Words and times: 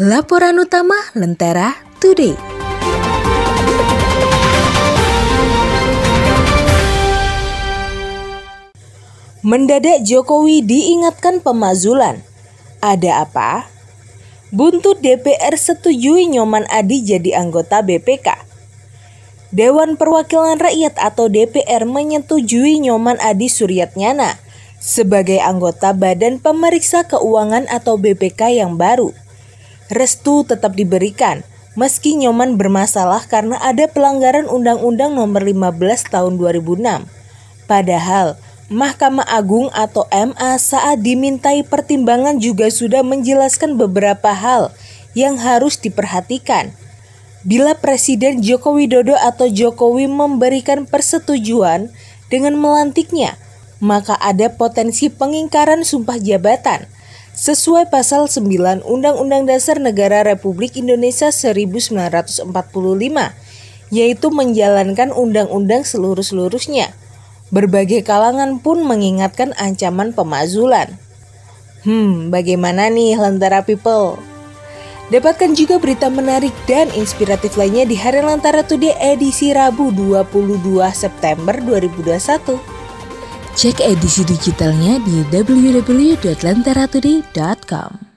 Laporan 0.00 0.56
utama 0.56 0.96
Lentera 1.12 1.76
Today. 2.00 2.32
Mendadak 9.44 10.00
Jokowi 10.00 10.64
diingatkan 10.64 11.44
pemazulan. 11.44 12.24
Ada 12.80 13.28
apa? 13.28 13.68
Buntut 14.48 15.04
DPR 15.04 15.60
setujui 15.60 16.32
Nyoman 16.32 16.64
Adi 16.72 17.04
jadi 17.04 17.36
anggota 17.36 17.84
BPK. 17.84 18.40
Dewan 19.52 20.00
Perwakilan 20.00 20.56
Rakyat 20.56 20.96
atau 20.96 21.28
DPR 21.28 21.84
menyetujui 21.84 22.80
Nyoman 22.80 23.20
Adi 23.20 23.52
Suryatnyana 23.52 24.40
sebagai 24.80 25.44
anggota 25.44 25.92
Badan 25.92 26.40
Pemeriksa 26.40 27.04
Keuangan 27.04 27.68
atau 27.68 28.00
BPK 28.00 28.64
yang 28.64 28.80
baru. 28.80 29.12
Restu 29.90 30.46
tetap 30.46 30.78
diberikan 30.78 31.42
meski 31.74 32.14
Nyoman 32.14 32.54
bermasalah 32.54 33.26
karena 33.26 33.58
ada 33.58 33.90
pelanggaran 33.90 34.46
Undang-Undang 34.46 35.18
Nomor 35.18 35.42
15 35.42 36.14
Tahun 36.14 36.32
2006. 36.38 37.10
Padahal 37.66 38.38
Mahkamah 38.70 39.26
Agung 39.26 39.66
atau 39.74 40.06
MA 40.14 40.54
saat 40.62 41.02
dimintai 41.02 41.66
pertimbangan 41.66 42.38
juga 42.38 42.70
sudah 42.70 43.02
menjelaskan 43.02 43.74
beberapa 43.74 44.30
hal 44.30 44.70
yang 45.18 45.42
harus 45.42 45.74
diperhatikan. 45.74 46.70
Bila 47.42 47.74
Presiden 47.74 48.46
Joko 48.46 48.78
Widodo 48.78 49.18
atau 49.18 49.50
Jokowi 49.50 50.06
memberikan 50.06 50.86
persetujuan 50.86 51.90
dengan 52.30 52.54
melantiknya, 52.54 53.34
maka 53.82 54.14
ada 54.22 54.54
potensi 54.54 55.10
pengingkaran 55.10 55.82
sumpah 55.82 56.22
jabatan 56.22 56.86
sesuai 57.40 57.88
pasal 57.88 58.28
9 58.28 58.84
Undang-Undang 58.84 59.48
Dasar 59.48 59.80
Negara 59.80 60.20
Republik 60.20 60.76
Indonesia 60.76 61.32
1945 61.32 62.52
yaitu 63.88 64.28
menjalankan 64.28 65.08
undang-undang 65.16 65.88
seluruh-seluruhnya. 65.88 66.92
Berbagai 67.48 68.04
kalangan 68.04 68.60
pun 68.60 68.84
mengingatkan 68.84 69.56
ancaman 69.56 70.12
pemazulan. 70.12 71.00
Hmm, 71.80 72.28
bagaimana 72.28 72.92
nih 72.92 73.16
Lentera 73.16 73.64
People? 73.64 74.20
Dapatkan 75.08 75.56
juga 75.56 75.80
berita 75.80 76.12
menarik 76.12 76.52
dan 76.68 76.92
inspiratif 76.92 77.56
lainnya 77.56 77.88
di 77.88 77.96
Hari 77.96 78.20
Lantara 78.20 78.62
Today 78.62 78.94
edisi 79.00 79.50
Rabu 79.50 79.90
22 79.90 80.60
September 80.92 81.56
2021. 81.56 82.79
Cek 83.54 83.80
edisi 83.82 84.24
digitalnya 84.24 84.98
di 85.02 85.24
www.lantaratoday.com. 85.28 88.08